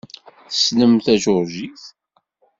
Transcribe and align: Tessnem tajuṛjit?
Tessnem 0.49 0.93
tajuṛjit? 1.05 1.83